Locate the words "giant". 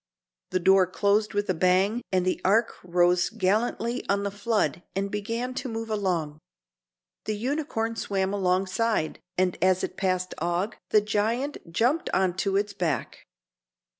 11.01-11.71